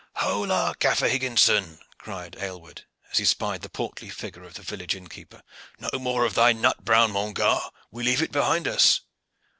"Hola, 0.15 0.73
Gaffer 0.79 1.07
Higginson!" 1.07 1.77
cried 1.99 2.35
Aylward, 2.39 2.85
as 3.11 3.19
he 3.19 3.25
spied 3.25 3.61
the 3.61 3.69
portly 3.69 4.09
figure 4.09 4.43
of 4.43 4.55
the 4.55 4.63
village 4.63 4.95
innkeeper. 4.95 5.43
"No 5.77 5.99
more 5.99 6.25
of 6.25 6.33
thy 6.33 6.53
nut 6.53 6.83
brown, 6.83 7.11
mon 7.11 7.33
gar. 7.33 7.71
We 7.91 8.01
leave 8.01 8.23
it 8.23 8.31
behind 8.31 8.67
us." 8.67 9.01